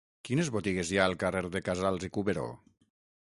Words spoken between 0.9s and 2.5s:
hi ha al carrer de Casals i Cuberó?